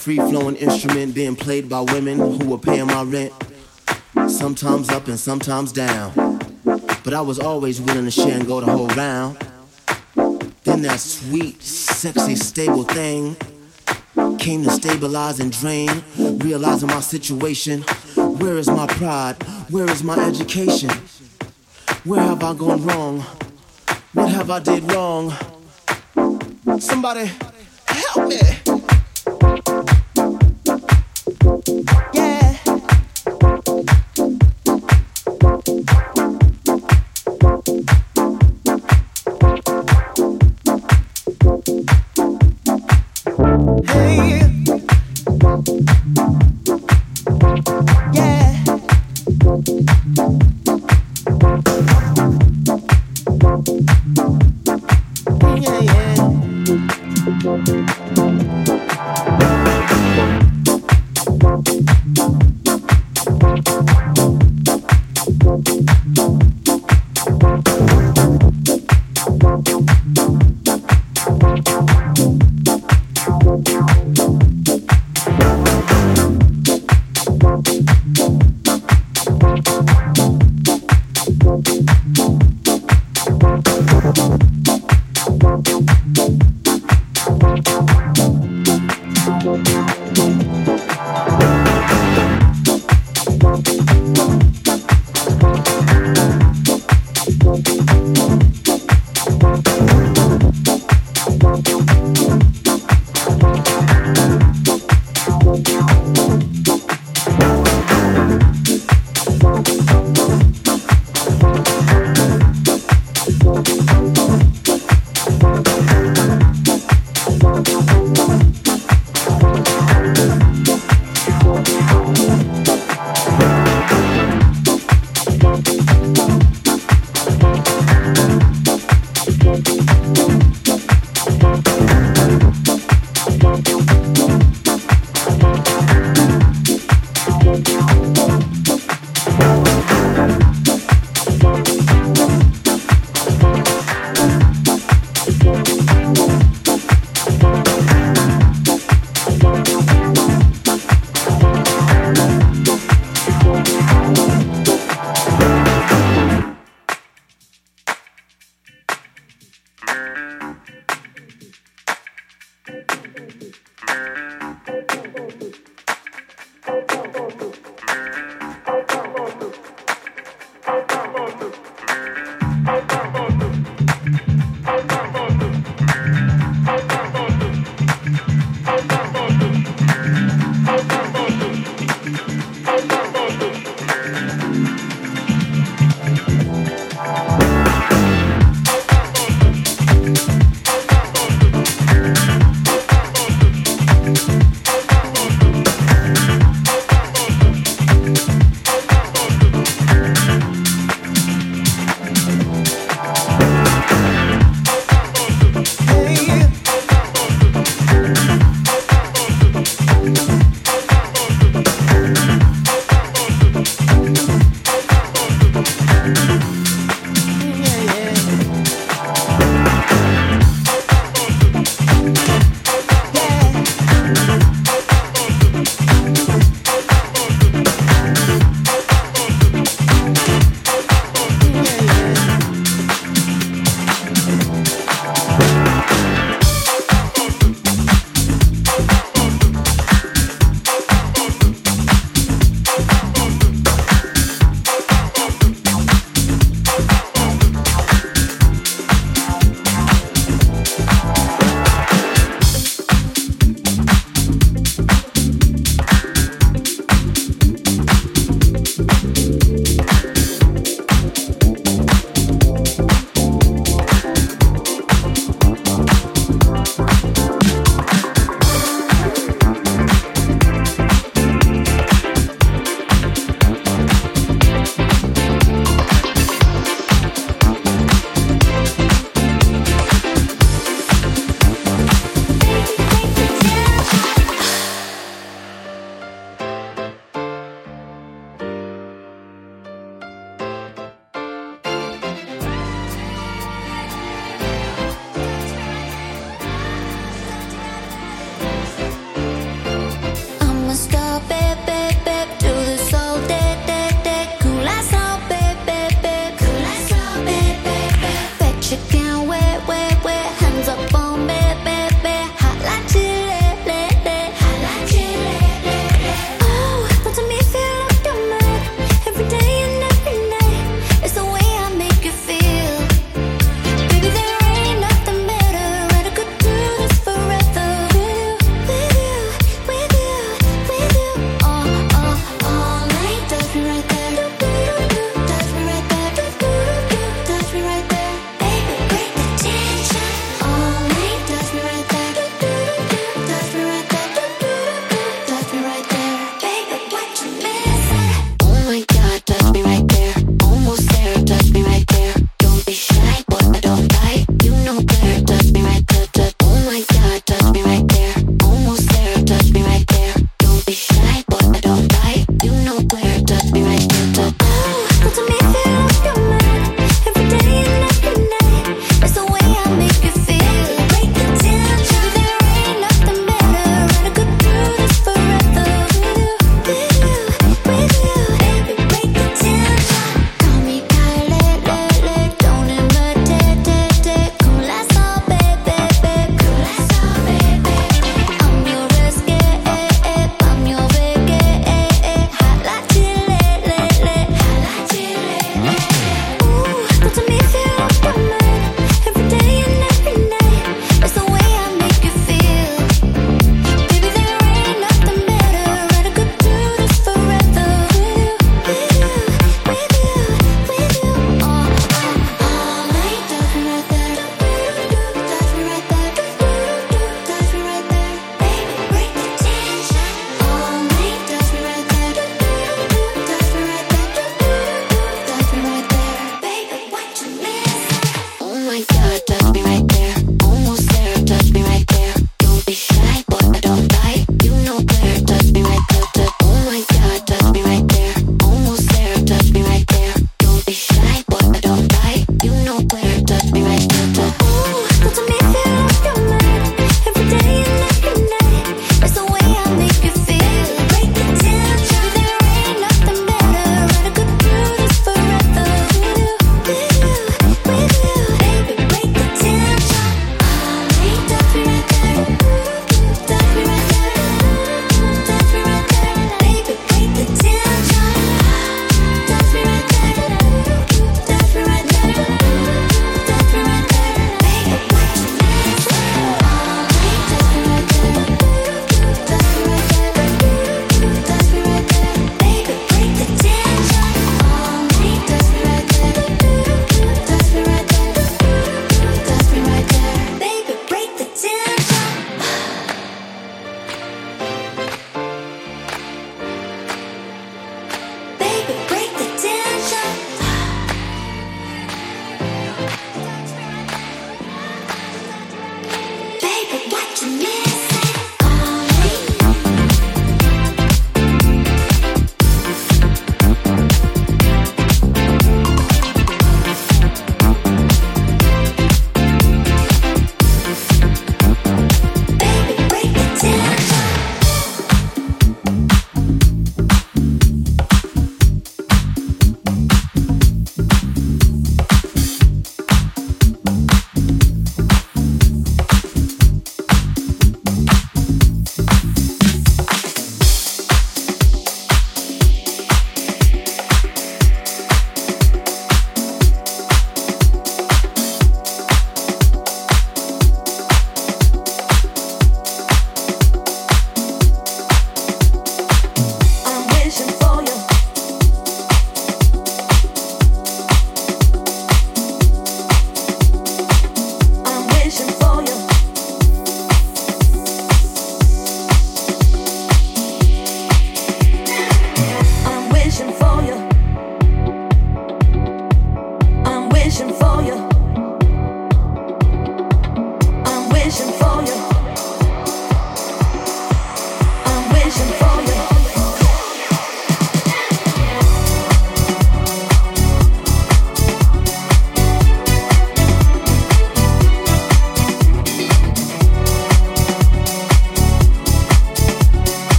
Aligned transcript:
free 0.00 0.16
flowing 0.16 0.56
instrument 0.56 1.14
being 1.14 1.36
played 1.36 1.68
by 1.68 1.80
women 1.80 2.18
who 2.18 2.48
were 2.48 2.58
paying 2.58 2.86
my 2.86 3.02
rent. 3.02 3.32
Sometimes 4.28 4.88
up 4.88 5.08
and 5.08 5.20
sometimes 5.20 5.72
down. 5.72 6.40
But 7.04 7.12
I 7.12 7.20
was 7.20 7.38
always 7.38 7.82
willing 7.82 8.06
to 8.06 8.10
share 8.10 8.34
and 8.34 8.46
go 8.46 8.60
the 8.60 8.72
whole 8.72 8.88
round. 8.88 9.36
Then 10.64 10.82
that 10.82 11.00
sweet, 11.00 11.62
sexy, 11.62 12.34
stable 12.34 12.84
thing 12.84 13.36
came 14.38 14.64
to 14.64 14.70
stabilize 14.70 15.38
and 15.38 15.52
drain, 15.52 15.90
realizing 16.16 16.88
my 16.88 17.00
situation. 17.00 17.82
Where 18.16 18.56
is 18.56 18.68
my 18.68 18.86
pride? 18.86 19.34
Where 19.68 19.90
is 19.90 20.02
my 20.02 20.18
education? 20.26 20.90
Where 22.04 22.20
have 22.20 22.42
I 22.42 22.54
gone 22.54 22.86
wrong? 22.86 23.20
What 24.14 24.30
have 24.30 24.50
I 24.50 24.60
did 24.60 24.90
wrong? 24.92 25.34
Somebody 26.78 27.30
help 27.86 28.28
me. 28.28 28.40
Hey. 43.86 44.49